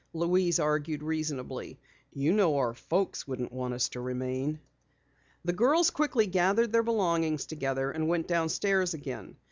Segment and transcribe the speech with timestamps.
[0.13, 1.77] Louise argued reasonably.
[2.11, 4.59] "You know our folks wouldn't want us to remain."
[5.45, 9.35] The girls quickly gathered their belongings together and went downstairs again.